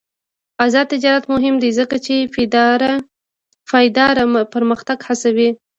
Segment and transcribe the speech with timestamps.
[0.65, 2.15] آزاد تجارت مهم دی ځکه چې
[3.71, 5.49] پایداره پرمختګ هڅوي.